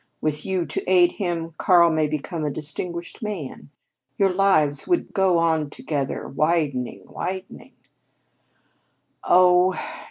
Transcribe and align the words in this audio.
With 0.19 0.47
you 0.47 0.65
to 0.65 0.83
aid 0.89 1.11
him, 1.13 1.53
Karl 1.59 1.91
may 1.91 2.07
become 2.07 2.43
a 2.43 2.49
distinguished 2.49 3.21
man. 3.21 3.69
Your 4.17 4.33
lives 4.33 4.87
would 4.87 5.13
go 5.13 5.37
on 5.37 5.69
together, 5.69 6.27
widening, 6.27 7.03
widening" 7.05 7.73
"Oh!" 9.23 9.79